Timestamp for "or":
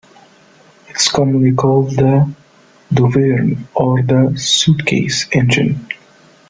3.75-4.01